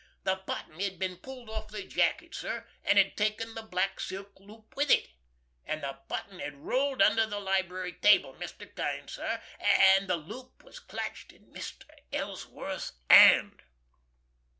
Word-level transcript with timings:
The 0.23 0.37
button 0.47 0.79
had 0.79 0.97
been 0.97 1.17
pulled 1.17 1.47
off 1.47 1.67
the 1.67 1.83
jacket, 1.83 2.33
sir, 2.33 2.65
and 2.83 2.97
had 2.97 3.15
taken 3.15 3.53
the 3.53 3.61
black 3.61 3.99
silk 3.99 4.31
loop 4.39 4.75
with 4.75 4.89
it. 4.89 5.09
And 5.63 5.83
the 5.83 5.99
button 6.07 6.39
had 6.39 6.55
rolled 6.55 7.03
under 7.03 7.27
the 7.27 7.39
library 7.39 7.93
table, 7.93 8.33
Mr. 8.33 8.75
Kane, 8.75 9.07
sir, 9.09 9.39
and 9.59 10.07
the 10.07 10.17
loop 10.17 10.63
was 10.63 10.79
clutched 10.79 11.31
in 11.31 11.53
Mr. 11.53 11.83
Ellsworth's 12.11 12.93
hand." 13.11 13.61